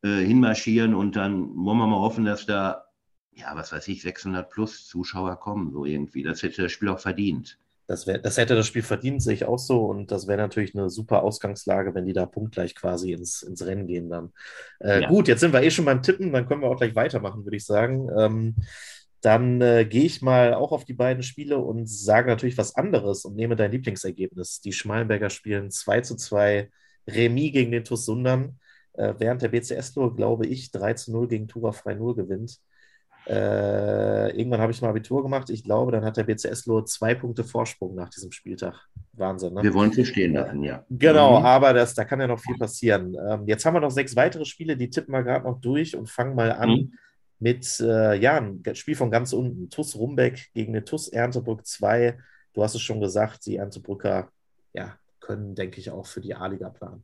äh, 0.03 0.23
hinmarschieren. 0.23 0.93
Und 0.93 1.15
dann 1.15 1.55
wollen 1.55 1.77
wir 1.77 1.87
mal 1.87 1.99
hoffen, 1.99 2.25
dass 2.25 2.45
da, 2.45 2.85
ja, 3.33 3.55
was 3.55 3.71
weiß 3.71 3.87
ich, 3.87 4.01
600 4.01 4.49
plus 4.49 4.87
Zuschauer 4.87 5.39
kommen, 5.39 5.71
so 5.71 5.85
irgendwie. 5.85 6.23
Das 6.23 6.43
hätte 6.43 6.63
das 6.63 6.71
Spiel 6.71 6.89
auch 6.89 6.99
verdient. 6.99 7.57
Das, 7.89 8.05
wär, 8.05 8.19
das 8.19 8.37
hätte 8.37 8.55
das 8.55 8.67
Spiel 8.67 8.83
verdient, 8.83 9.23
sehe 9.23 9.33
ich 9.33 9.45
auch 9.45 9.57
so. 9.57 9.85
Und 9.85 10.11
das 10.11 10.27
wäre 10.27 10.37
natürlich 10.37 10.75
eine 10.75 10.91
super 10.91 11.23
Ausgangslage, 11.23 11.95
wenn 11.95 12.05
die 12.05 12.13
da 12.13 12.27
punktgleich 12.27 12.75
quasi 12.75 13.13
ins, 13.13 13.41
ins 13.41 13.65
Rennen 13.65 13.87
gehen 13.87 14.09
dann. 14.09 14.31
Äh, 14.79 15.01
ja. 15.01 15.07
Gut, 15.09 15.27
jetzt 15.27 15.39
sind 15.39 15.53
wir 15.53 15.63
eh 15.63 15.71
schon 15.71 15.85
beim 15.85 16.03
Tippen, 16.03 16.31
dann 16.31 16.47
können 16.47 16.61
wir 16.61 16.69
auch 16.69 16.77
gleich 16.77 16.95
weitermachen, 16.95 17.45
würde 17.45 17.57
ich 17.57 17.65
sagen. 17.65 18.07
Ähm, 18.15 18.55
Dann 19.21 19.59
äh, 19.61 19.85
gehe 19.85 20.05
ich 20.05 20.21
mal 20.21 20.53
auch 20.53 20.71
auf 20.71 20.85
die 20.85 20.93
beiden 20.93 21.23
Spiele 21.23 21.57
und 21.57 21.89
sage 21.89 22.29
natürlich 22.29 22.57
was 22.57 22.75
anderes 22.75 23.25
und 23.25 23.35
nehme 23.35 23.55
dein 23.55 23.71
Lieblingsergebnis. 23.71 24.61
Die 24.61 24.71
Schmalenberger 24.71 25.29
spielen 25.29 25.71
2 25.71 26.01
zu 26.01 26.15
2 26.15 26.69
Remis 27.07 27.51
gegen 27.53 27.71
den 27.71 27.83
TuS 27.83 28.05
Sundern, 28.05 28.59
äh, 28.93 29.13
während 29.17 29.41
der 29.41 29.49
BCS 29.49 29.95
nur, 29.95 30.15
glaube 30.15 30.45
ich, 30.47 30.71
3 30.71 30.93
zu 30.93 31.11
0 31.11 31.27
gegen 31.27 31.47
Tura 31.47 31.73
Frei 31.73 31.95
0 31.95 32.15
gewinnt. 32.15 32.59
Äh, 33.27 34.35
irgendwann 34.37 34.61
habe 34.61 34.71
ich 34.71 34.81
mal 34.81 34.89
Abitur 34.89 35.21
gemacht. 35.21 35.49
Ich 35.49 35.63
glaube, 35.63 35.91
dann 35.91 36.03
hat 36.03 36.17
der 36.17 36.23
BCS 36.23 36.65
nur 36.65 36.85
zwei 36.85 37.13
Punkte 37.13 37.43
Vorsprung 37.43 37.95
nach 37.95 38.09
diesem 38.09 38.31
Spieltag. 38.31 38.87
Wahnsinn, 39.13 39.53
ne? 39.53 39.61
Wir 39.61 39.73
wollen 39.73 39.91
es 39.91 39.97
so 39.97 40.05
stehen 40.05 40.33
lassen, 40.33 40.63
ja. 40.63 40.83
Genau, 40.89 41.39
mhm. 41.39 41.45
aber 41.45 41.73
das, 41.73 41.93
da 41.93 42.05
kann 42.05 42.21
ja 42.21 42.27
noch 42.27 42.39
viel 42.39 42.57
passieren. 42.57 43.15
Ähm, 43.29 43.43
jetzt 43.45 43.65
haben 43.65 43.75
wir 43.75 43.81
noch 43.81 43.91
sechs 43.91 44.15
weitere 44.15 44.45
Spiele, 44.45 44.77
die 44.77 44.89
tippen 44.89 45.13
wir 45.13 45.23
gerade 45.23 45.45
noch 45.45 45.59
durch 45.59 45.95
und 45.95 46.09
fangen 46.09 46.35
mal 46.35 46.51
an 46.51 46.69
mhm. 46.69 46.93
mit 47.39 47.79
äh, 47.81 48.15
ja, 48.15 48.37
ein 48.37 48.63
Spiel 48.73 48.95
von 48.95 49.11
ganz 49.11 49.33
unten. 49.33 49.69
TUS 49.69 49.95
Rumbeck 49.95 50.49
gegen 50.53 50.73
den 50.73 50.85
TUS 50.85 51.09
Erntebrück 51.09 51.65
2. 51.65 52.17
Du 52.53 52.63
hast 52.63 52.75
es 52.75 52.81
schon 52.81 53.01
gesagt, 53.01 53.45
die 53.45 53.57
Erntebrücker 53.57 54.29
ja, 54.73 54.95
können, 55.19 55.53
denke 55.53 55.79
ich, 55.79 55.91
auch 55.91 56.07
für 56.07 56.21
die 56.21 56.33
A-Liga 56.33 56.69
planen. 56.69 57.03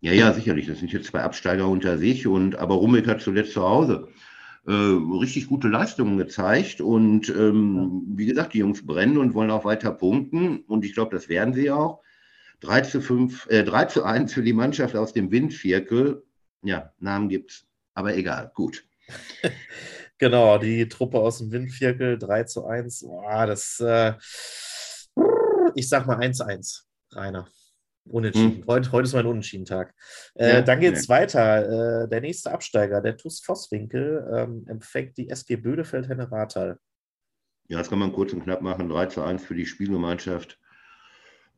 Ja, 0.00 0.12
ja, 0.12 0.32
sicherlich. 0.32 0.66
Das 0.66 0.78
sind 0.78 0.92
jetzt 0.92 1.06
zwei 1.06 1.20
Absteiger 1.20 1.68
unter 1.68 1.98
sich 1.98 2.26
und 2.26 2.56
aber 2.56 2.74
Rumbeck 2.74 3.06
hat 3.08 3.20
zuletzt 3.20 3.52
zu 3.52 3.62
Hause 3.62 4.08
äh, 4.66 4.72
richtig 4.72 5.48
gute 5.48 5.68
Leistungen 5.68 6.18
gezeigt. 6.18 6.80
Und 6.80 7.28
ähm, 7.28 8.02
wie 8.08 8.26
gesagt, 8.26 8.54
die 8.54 8.58
Jungs 8.58 8.84
brennen 8.86 9.18
und 9.18 9.34
wollen 9.34 9.50
auch 9.50 9.64
weiter 9.64 9.92
punkten. 9.92 10.60
Und 10.60 10.84
ich 10.84 10.94
glaube, 10.94 11.14
das 11.14 11.28
werden 11.28 11.54
sie 11.54 11.70
auch. 11.70 12.00
3 12.60 12.80
zu, 12.82 13.00
5, 13.00 13.46
äh, 13.50 13.64
3 13.64 13.84
zu 13.86 14.04
1 14.04 14.32
für 14.32 14.42
die 14.42 14.52
Mannschaft 14.52 14.96
aus 14.96 15.12
dem 15.12 15.30
Windvierkel. 15.30 16.24
Ja, 16.62 16.92
Namen 16.98 17.28
gibt's, 17.28 17.66
aber 17.92 18.16
egal, 18.16 18.50
gut. 18.54 18.86
genau, 20.18 20.56
die 20.56 20.88
Truppe 20.88 21.18
aus 21.18 21.38
dem 21.38 21.52
Windvierkel, 21.52 22.18
3 22.18 22.44
zu 22.44 22.64
1. 22.64 23.02
Boah, 23.02 23.46
das, 23.46 23.80
äh, 23.80 24.14
ich 25.74 25.88
sag 25.88 26.06
mal 26.06 26.18
1-1, 26.18 26.84
Rainer. 27.12 27.46
Unentschieden. 28.06 28.58
Hm. 28.58 28.66
Heute, 28.66 28.92
heute 28.92 29.04
ist 29.04 29.14
mein 29.14 29.26
Unentschieden-Tag. 29.26 29.94
Äh, 30.34 30.54
ja, 30.54 30.62
dann 30.62 30.80
geht 30.80 30.94
es 30.94 31.06
ja. 31.06 31.14
weiter. 31.14 32.02
Äh, 32.04 32.08
der 32.08 32.20
nächste 32.20 32.52
Absteiger, 32.52 33.00
der 33.00 33.16
TuS 33.16 33.40
Vosswinkel, 33.40 34.30
ähm, 34.34 34.64
empfängt 34.68 35.16
die 35.16 35.30
SG 35.30 35.56
Bödefeld 35.56 36.08
Henne 36.08 36.30
Rathal. 36.30 36.78
Ja, 37.68 37.78
das 37.78 37.88
kann 37.88 37.98
man 37.98 38.12
kurz 38.12 38.32
und 38.32 38.44
knapp 38.44 38.60
machen. 38.60 38.88
3 38.88 39.06
zu 39.06 39.22
1 39.22 39.42
für 39.42 39.54
die 39.54 39.66
Spielgemeinschaft 39.66 40.60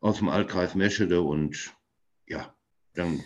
aus 0.01 0.19
dem 0.19 0.29
Altkreis 0.29 0.75
Meschede. 0.77 1.21
Und 1.21 1.75
ja, 2.27 2.55
dann 2.95 3.21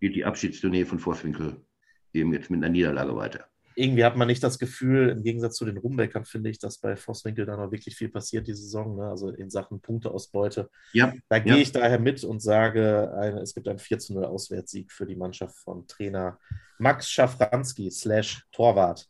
geht 0.00 0.16
die 0.16 0.24
Abschiedstournee 0.24 0.84
von 0.84 0.98
Vosswinkel 0.98 1.64
eben 2.12 2.32
jetzt 2.32 2.50
mit 2.50 2.58
einer 2.58 2.70
Niederlage 2.70 3.14
weiter 3.14 3.48
irgendwie 3.76 4.04
hat 4.04 4.16
man 4.16 4.28
nicht 4.28 4.42
das 4.42 4.58
Gefühl, 4.58 5.10
im 5.10 5.22
Gegensatz 5.22 5.56
zu 5.56 5.64
den 5.64 5.78
Rumbeckern, 5.78 6.24
finde 6.24 6.50
ich, 6.50 6.58
dass 6.58 6.78
bei 6.78 6.96
Vosswinkel 6.96 7.46
da 7.46 7.56
noch 7.56 7.70
wirklich 7.70 7.96
viel 7.96 8.08
passiert 8.08 8.46
die 8.46 8.54
Saison, 8.54 8.96
ne? 8.96 9.08
also 9.08 9.30
in 9.30 9.50
Sachen 9.50 9.80
Punkteausbeute. 9.80 10.70
Ja, 10.92 11.12
da 11.28 11.38
gehe 11.38 11.54
ja. 11.54 11.58
ich 11.58 11.72
daher 11.72 11.98
mit 11.98 12.22
und 12.24 12.40
sage, 12.40 13.12
eine, 13.16 13.40
es 13.40 13.54
gibt 13.54 13.68
einen 13.68 13.78
4 13.78 13.98
zu 13.98 14.14
0 14.14 14.24
Auswärtssieg 14.24 14.92
für 14.92 15.06
die 15.06 15.16
Mannschaft 15.16 15.56
von 15.56 15.86
Trainer 15.86 16.38
Max 16.78 17.10
Schafranski 17.10 17.90
slash 17.90 18.44
Torwart. 18.52 19.08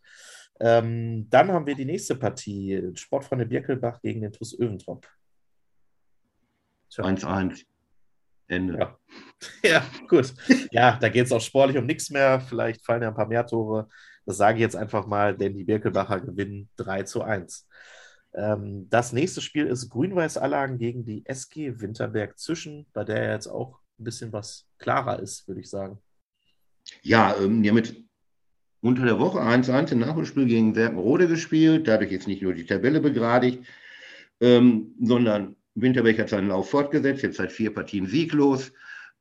Ähm, 0.61 1.29
dann 1.31 1.51
haben 1.51 1.67
wir 1.67 1.75
die 1.75 1.85
nächste 1.85 2.15
Partie, 2.15 2.93
Sportfreunde 2.95 3.47
Birkelbach 3.47 4.01
gegen 4.01 4.21
den 4.21 4.33
TuS 4.33 4.59
Öventrop. 4.59 5.07
1-1. 6.93 7.65
Ende. 8.47 8.79
Ja. 8.79 8.99
ja, 9.65 9.85
gut. 10.09 10.35
Ja, 10.71 10.99
da 11.01 11.09
geht 11.09 11.27
es 11.27 11.33
auch 11.33 11.41
sportlich 11.41 11.79
um 11.79 11.87
nichts 11.87 12.11
mehr. 12.11 12.41
Vielleicht 12.41 12.85
fallen 12.85 13.03
ja 13.03 13.09
ein 13.09 13.15
paar 13.15 13.27
mehr 13.27 13.47
Tore. 13.47 13.89
Das 14.27 14.37
sage 14.37 14.57
ich 14.57 14.63
jetzt 14.63 14.77
einfach 14.77 15.07
mal, 15.07 15.37
denn 15.37 15.55
die 15.55 15.65
Birkelbacher 15.65 16.21
gewinnen 16.21 16.69
3 16.77 17.03
zu 17.03 17.23
1. 17.23 17.67
Ähm, 18.35 18.89
das 18.91 19.13
nächste 19.13 19.41
Spiel 19.41 19.67
ist 19.67 19.89
Grün-Weiß-Allagen 19.91 20.79
gegen 20.79 21.05
die 21.05 21.25
SG 21.27 21.81
Winterberg 21.81 22.39
Zwischen, 22.39 22.87
bei 22.93 23.05
der 23.05 23.33
jetzt 23.33 23.47
auch 23.47 23.79
ein 23.99 24.05
bisschen 24.05 24.33
was 24.33 24.67
klarer 24.79 25.21
ist, 25.21 25.47
würde 25.47 25.61
ich 25.61 25.71
sagen. 25.71 25.99
Ja, 27.03 27.37
ähm, 27.41 27.63
die 27.63 27.69
haben 27.69 27.77
mit 27.77 28.05
unter 28.81 29.05
der 29.05 29.19
Woche 29.19 29.41
1-1 29.41 29.93
im 29.93 30.01
Nachholspiel 30.01 30.47
gegen 30.47 30.77
Werkenrode 30.77 31.29
gespielt, 31.29 31.89
dadurch 31.89 32.11
jetzt 32.11 32.29
nicht 32.29 32.43
nur 32.43 32.53
die 32.53 32.67
Tabelle 32.67 33.01
begradigt, 33.01 33.65
ähm, 34.41 34.95
sondern 35.01 35.57
Winterberg 35.75 36.19
hat 36.19 36.29
seinen 36.29 36.49
Lauf 36.49 36.71
fortgesetzt, 36.71 37.23
jetzt 37.23 37.39
seit 37.39 37.51
vier 37.51 37.73
Partien 37.73 38.07
sieglos. 38.07 38.73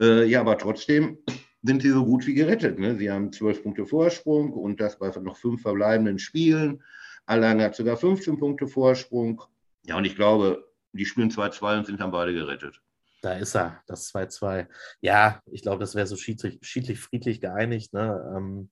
Äh, 0.01 0.25
ja, 0.25 0.41
aber 0.41 0.57
trotzdem 0.57 1.17
sind 1.63 1.82
sie 1.82 1.89
so 1.89 2.05
gut 2.05 2.27
wie 2.27 2.34
gerettet. 2.34 2.77
Ne? 2.77 2.96
Sie 2.98 3.10
haben 3.10 3.32
zwölf 3.32 3.63
Punkte 3.63 3.86
Vorsprung 3.86 4.51
und 4.53 4.79
das 4.79 5.00
bei 5.00 5.10
noch 5.22 5.38
fünf 5.38 5.62
verbleibenden 5.62 6.20
Spielen. 6.20 6.84
Allang 7.25 7.62
hat 7.62 7.75
sogar 7.75 7.98
15 7.98 8.38
Punkte 8.38 8.67
Vorsprung. 8.67 9.41
Ja, 9.86 9.98
und 9.98 10.05
ich 10.05 10.15
glaube, 10.15 10.67
die 10.91 11.05
spielen 11.05 11.32
2-2 11.32 11.79
und 11.79 11.86
sind 11.86 12.01
dann 12.01 12.12
beide 12.12 12.34
gerettet. 12.34 12.82
Da 13.22 13.34
ist 13.34 13.55
er, 13.55 13.82
das 13.88 14.13
2-2. 14.13 14.67
Ja, 15.00 15.41
ich 15.50 15.62
glaube, 15.62 15.79
das 15.79 15.96
wäre 15.96 16.05
so 16.05 16.17
schiedlich, 16.17 16.60
schiedlich, 16.62 17.00
friedlich 17.00 17.39
geeinigt. 17.39 17.93
Ne? 17.93 18.34
Ähm, 18.36 18.70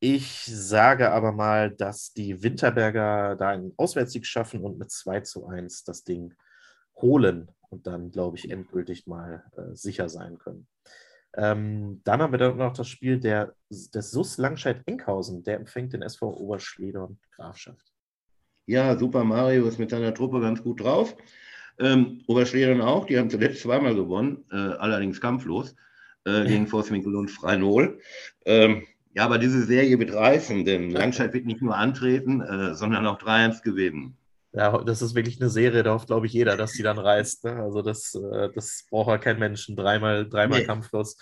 ich 0.00 0.46
sage 0.46 1.10
aber 1.10 1.32
mal, 1.32 1.70
dass 1.70 2.14
die 2.14 2.42
Winterberger 2.42 3.36
da 3.36 3.50
einen 3.50 3.74
Auswärtssieg 3.76 4.24
schaffen 4.24 4.62
und 4.62 4.78
mit 4.78 4.90
2 4.90 5.20
zu 5.20 5.46
1 5.46 5.84
das 5.84 6.04
Ding 6.04 6.34
holen 6.96 7.50
und 7.68 7.86
dann, 7.86 8.10
glaube 8.10 8.38
ich, 8.38 8.50
endgültig 8.50 9.06
mal 9.06 9.44
äh, 9.56 9.74
sicher 9.74 10.08
sein 10.08 10.38
können. 10.38 10.66
Ähm, 11.36 12.00
dann 12.04 12.22
haben 12.22 12.32
wir 12.32 12.38
dann 12.38 12.56
noch 12.56 12.72
das 12.72 12.88
Spiel 12.88 13.20
der, 13.20 13.54
des 13.70 14.10
SUS 14.10 14.38
Langscheid-Enkhausen. 14.38 15.42
Der 15.44 15.56
empfängt 15.56 15.92
den 15.92 16.02
SV 16.02 16.34
Oberschledern 16.34 17.18
Grafschaft. 17.34 17.92
Ja, 18.66 18.98
Super 18.98 19.22
Mario 19.22 19.66
ist 19.66 19.78
mit 19.78 19.90
seiner 19.90 20.14
Truppe 20.14 20.40
ganz 20.40 20.62
gut 20.62 20.80
drauf. 20.80 21.14
Ähm, 21.78 22.22
Oberschledern 22.26 22.80
auch, 22.80 23.04
die 23.04 23.18
haben 23.18 23.30
zuletzt 23.30 23.60
zweimal 23.60 23.94
gewonnen, 23.94 24.44
äh, 24.50 24.56
allerdings 24.56 25.20
kampflos, 25.20 25.76
äh, 26.24 26.44
gegen 26.48 26.66
Forstwinkel 26.66 27.14
und 27.14 27.30
Freinol. 27.30 28.00
Ähm, 28.44 28.86
ja, 29.14 29.24
aber 29.24 29.38
diese 29.38 29.62
Serie 29.62 29.98
wird 29.98 30.12
reißen, 30.12 30.64
denn 30.64 30.90
Langscheid 30.90 31.32
wird 31.34 31.46
nicht 31.46 31.62
nur 31.62 31.76
antreten, 31.76 32.40
äh, 32.40 32.74
sondern 32.74 33.06
auch 33.06 33.18
3-1 33.18 33.62
gewinnen. 33.62 34.16
Ja, 34.56 34.78
das 34.78 35.02
ist 35.02 35.14
wirklich 35.14 35.38
eine 35.38 35.50
Serie, 35.50 35.82
da 35.82 35.92
hofft, 35.92 36.06
glaube 36.06 36.26
ich, 36.26 36.32
jeder, 36.32 36.56
dass 36.56 36.72
die 36.72 36.82
dann 36.82 36.98
reißt. 36.98 37.44
Ne? 37.44 37.56
Also 37.56 37.82
das, 37.82 38.14
äh, 38.14 38.48
das 38.54 38.86
braucht 38.88 39.08
ja 39.10 39.18
kein 39.18 39.38
Menschen. 39.38 39.76
Dreimal, 39.76 40.26
dreimal 40.26 40.60
nee. 40.60 40.64
kampflos. 40.64 41.18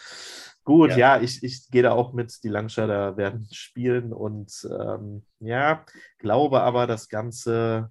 Gut, 0.62 0.90
ja, 0.90 1.16
ja 1.16 1.20
ich, 1.20 1.42
ich 1.42 1.68
gehe 1.68 1.82
da 1.82 1.90
auch 1.90 2.12
mit. 2.12 2.44
Die 2.44 2.48
Langscheider 2.48 3.16
werden 3.16 3.48
spielen 3.50 4.12
und 4.12 4.52
ähm, 4.70 5.26
ja, 5.40 5.84
glaube 6.18 6.60
aber, 6.60 6.86
das 6.86 7.08
Ganze 7.08 7.88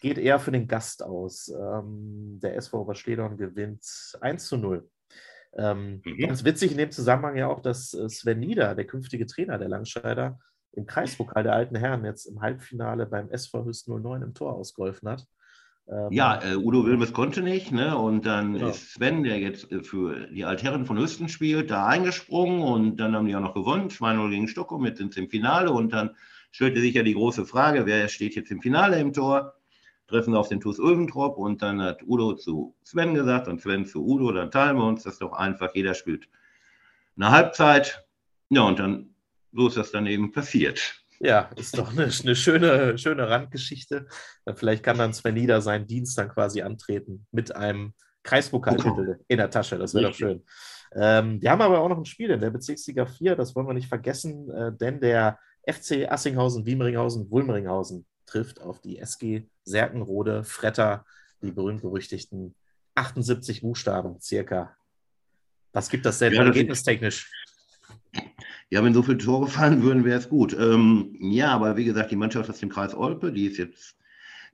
geht 0.00 0.18
eher 0.18 0.40
für 0.40 0.50
den 0.50 0.66
Gast 0.66 1.00
aus. 1.00 1.46
Ähm, 1.48 2.40
der 2.42 2.56
SV 2.56 2.80
Oberschledorn 2.80 3.36
gewinnt 3.36 3.86
1 4.20 4.48
zu 4.48 4.56
0. 4.56 4.90
Ähm, 5.56 6.02
mhm. 6.04 6.18
Ganz 6.18 6.42
witzig 6.42 6.72
in 6.72 6.78
dem 6.78 6.90
Zusammenhang 6.90 7.36
ja 7.36 7.46
auch, 7.46 7.60
dass 7.60 7.94
äh, 7.94 8.08
Sven 8.08 8.40
Nieder, 8.40 8.74
der 8.74 8.84
künftige 8.84 9.26
Trainer 9.26 9.58
der 9.58 9.68
Langscheider, 9.68 10.40
im 10.76 10.86
Kreispokal 10.86 11.42
der 11.42 11.54
alten 11.54 11.76
Herren 11.76 12.04
jetzt 12.04 12.26
im 12.26 12.40
Halbfinale 12.40 13.06
beim 13.06 13.30
SV 13.30 13.64
Hüst 13.64 13.88
09 13.88 14.22
im 14.22 14.34
Tor 14.34 14.54
ausgeholfen 14.54 15.08
hat. 15.08 15.26
Ähm, 15.88 16.08
ja, 16.10 16.42
äh, 16.42 16.56
Udo 16.56 16.84
Wilmes 16.84 17.12
konnte 17.12 17.42
nicht, 17.42 17.70
ne? 17.70 17.96
Und 17.96 18.26
dann 18.26 18.56
ja. 18.56 18.68
ist 18.68 18.94
Sven, 18.94 19.22
der 19.22 19.38
jetzt 19.38 19.70
äh, 19.70 19.82
für 19.82 20.26
die 20.26 20.44
Altherren 20.44 20.84
von 20.84 20.98
Hüsten 20.98 21.28
spielt, 21.28 21.70
da 21.70 21.86
eingesprungen 21.86 22.60
und 22.62 22.96
dann 22.96 23.14
haben 23.14 23.26
die 23.26 23.36
auch 23.36 23.40
noch 23.40 23.54
gewonnen, 23.54 23.88
2-0 23.88 24.30
gegen 24.30 24.48
Stockholm, 24.48 24.84
jetzt 24.84 24.98
sind 24.98 25.14
sie 25.14 25.20
im 25.20 25.30
Finale 25.30 25.70
und 25.70 25.92
dann 25.92 26.16
stellte 26.50 26.80
sich 26.80 26.94
ja 26.94 27.02
die 27.02 27.14
große 27.14 27.46
Frage, 27.46 27.86
wer 27.86 28.08
steht 28.08 28.34
jetzt 28.34 28.50
im 28.50 28.60
Finale 28.60 28.98
im 28.98 29.12
Tor? 29.12 29.54
Treffen 30.08 30.36
auf 30.36 30.48
den 30.48 30.60
TuS 30.60 30.78
Ulventrop 30.78 31.36
und 31.36 31.62
dann 31.62 31.82
hat 31.82 32.02
Udo 32.04 32.34
zu 32.34 32.76
Sven 32.84 33.14
gesagt 33.14 33.48
und 33.48 33.60
Sven 33.60 33.86
zu 33.86 34.04
Udo, 34.04 34.32
dann 34.32 34.52
teilen 34.52 34.76
wir 34.76 34.84
uns 34.84 35.02
das 35.02 35.18
doch 35.18 35.32
einfach, 35.32 35.74
jeder 35.74 35.94
spielt 35.94 36.28
eine 37.16 37.30
Halbzeit. 37.30 38.06
Ja, 38.48 38.62
und 38.62 38.78
dann 38.78 39.15
so 39.56 39.68
ist 39.68 39.76
das 39.76 39.90
dann 39.90 40.06
eben 40.06 40.32
passiert. 40.32 41.02
Ja, 41.18 41.50
ist 41.56 41.78
doch 41.78 41.92
eine, 41.92 42.04
eine 42.04 42.36
schöne, 42.36 42.98
schöne 42.98 43.28
Randgeschichte. 43.28 44.06
Vielleicht 44.54 44.82
kann 44.82 44.98
dann 44.98 45.14
Sven 45.14 45.34
Nieder 45.34 45.62
seinen 45.62 45.86
Dienst 45.86 46.18
dann 46.18 46.28
quasi 46.28 46.62
antreten 46.62 47.26
mit 47.32 47.56
einem 47.56 47.94
Kreispokaltitel 48.22 49.20
in 49.28 49.38
der 49.38 49.50
Tasche. 49.50 49.78
Das 49.78 49.94
wäre 49.94 50.08
doch 50.08 50.14
schön. 50.14 50.44
Ähm, 50.94 51.40
wir 51.40 51.50
haben 51.50 51.62
aber 51.62 51.80
auch 51.80 51.88
noch 51.88 51.98
ein 51.98 52.04
Spiel 52.04 52.30
in 52.30 52.40
der 52.40 52.50
Bezirksliga 52.50 53.06
4, 53.06 53.36
das 53.36 53.54
wollen 53.54 53.66
wir 53.66 53.74
nicht 53.74 53.88
vergessen, 53.88 54.50
äh, 54.50 54.72
denn 54.72 55.00
der 55.00 55.38
FC 55.66 56.10
Assinghausen, 56.10 56.64
Wiemeringhausen, 56.64 57.30
Wulmeringhausen 57.30 58.06
trifft 58.24 58.60
auf 58.60 58.80
die 58.80 58.98
SG 58.98 59.44
Serkenrode, 59.64 60.44
Fretter, 60.44 61.04
die 61.42 61.50
berühmt-berüchtigten 61.50 62.54
78 62.94 63.62
Buchstaben 63.62 64.20
circa. 64.20 64.76
Was 65.72 65.90
gibt 65.90 66.06
das 66.06 66.18
denn 66.18 66.32
ja, 66.32 66.44
ergebnistechnisch? 66.44 67.30
Ja, 68.70 68.82
wenn 68.82 68.94
so 68.94 69.02
viele 69.02 69.18
Tore 69.18 69.46
fallen 69.48 69.82
würden, 69.82 70.04
wäre 70.04 70.18
es 70.18 70.28
gut. 70.28 70.56
Ähm, 70.58 71.16
ja, 71.20 71.52
aber 71.52 71.76
wie 71.76 71.84
gesagt, 71.84 72.10
die 72.10 72.16
Mannschaft 72.16 72.50
aus 72.50 72.58
dem 72.58 72.68
Kreis 72.68 72.94
Olpe, 72.94 73.32
die 73.32 73.46
ist 73.46 73.58
jetzt 73.58 73.96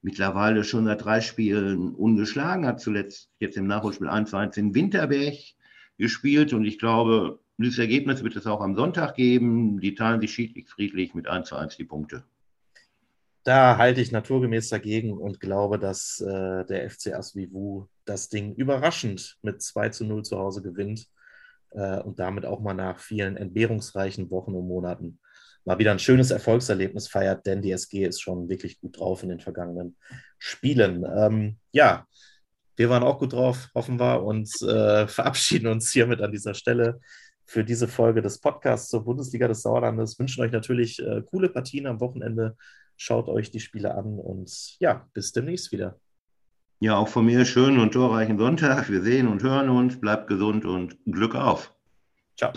mittlerweile 0.03 0.65
schon 0.65 0.85
seit 0.85 1.05
drei 1.05 1.21
Spielen 1.21 1.95
ungeschlagen, 1.95 2.67
hat 2.67 2.81
zuletzt 2.81 3.31
jetzt 3.39 3.57
im 3.57 3.67
Nachholspiel 3.67 4.09
1-1 4.09 4.59
in 4.59 4.75
Winterberg 4.75 5.35
gespielt 5.97 6.53
und 6.53 6.65
ich 6.65 6.79
glaube, 6.79 7.39
dieses 7.59 7.79
Ergebnis 7.79 8.25
wird 8.25 8.35
es 8.37 8.47
auch 8.47 8.61
am 8.61 8.75
Sonntag 8.75 9.15
geben. 9.15 9.79
Die 9.81 9.95
teilen 9.95 10.21
sich 10.21 10.33
schiedlich 10.33 10.69
friedlich 10.69 11.15
mit 11.15 11.29
1 11.29 11.53
1 11.53 11.77
die 11.77 11.85
Punkte. 11.85 12.25
Da 13.45 13.77
halte 13.77 14.01
ich 14.01 14.13
naturgemäß 14.13 14.69
dagegen 14.69 15.19
und 15.19 15.41
glaube, 15.41 15.79
dass 15.79 16.21
äh, 16.21 16.65
der 16.65 16.89
FC 16.91 17.15
Asvivu 17.15 17.87
das 18.05 18.29
Ding 18.29 18.55
überraschend 18.55 19.39
mit 19.43 19.63
2 19.63 19.89
zu 19.91 20.05
0 20.05 20.25
zu 20.25 20.39
Hause 20.39 20.63
gewinnt 20.63 21.09
äh, 21.75 22.01
und 22.01 22.19
damit 22.19 22.47
auch 22.47 22.61
mal 22.61 22.75
nach 22.75 22.99
vielen 22.99 23.37
entbehrungsreichen 23.37 24.31
Wochen 24.31 24.55
und 24.55 24.67
Monaten 24.67 25.19
mal 25.65 25.79
wieder 25.79 25.93
ein 25.93 25.99
schönes 25.99 26.31
Erfolgserlebnis 26.31 27.09
feiert, 27.09 27.47
denn 27.47 27.63
die 27.63 27.73
SG 27.73 28.05
ist 28.05 28.21
schon 28.21 28.49
wirklich 28.49 28.81
gut 28.81 28.99
drauf 28.99 29.23
in 29.23 29.29
den 29.29 29.41
vergangenen 29.41 29.97
Spielen. 30.39 31.05
Ähm, 31.17 31.57
ja, 31.71 32.07
wir 32.77 32.91
waren 32.91 33.03
auch 33.03 33.19
gut 33.19 33.33
drauf, 33.33 33.69
hoffen 33.75 34.01
wir, 34.01 34.23
und 34.23 34.51
äh, 34.63 35.07
verabschieden 35.07 35.69
uns 35.69 35.93
hiermit 35.93 36.21
an 36.21 36.33
dieser 36.33 36.55
Stelle 36.55 37.01
für 37.45 37.65
diese 37.65 37.89
Folge 37.89 38.23
des 38.23 38.39
Podcasts 38.39 38.89
zur 38.89 39.05
Bundesliga 39.05 39.47
des 39.47 39.63
Sauerlandes. 39.63 40.19
Wünschen 40.19 40.43
euch 40.43 40.53
natürlich 40.53 41.01
äh, 41.01 41.23
coole 41.31 41.49
Partien 41.49 41.87
am 41.87 42.01
Wochenende. 42.01 42.57
Schaut 42.97 43.29
euch 43.29 43.51
die 43.51 43.61
Spiele 43.61 43.95
an 43.95 44.19
und 44.19 44.77
ja, 44.79 45.07
bis 45.13 45.33
demnächst 45.33 45.73
wieder. 45.73 45.99
Ja, 46.83 46.97
auch 46.97 47.07
von 47.07 47.25
mir 47.25 47.45
schönen 47.45 47.79
und 47.79 47.93
torreichen 47.93 48.39
Sonntag. 48.39 48.91
Wir 48.91 49.03
sehen 49.03 49.29
und 49.29 49.45
hören 49.45 49.69
uns. 49.69 50.01
Bleibt 50.01 50.27
gesund 50.27 50.65
und 50.65 50.97
Glück 51.07 51.37
auf. 51.37 51.73
Ciao. 52.37 52.53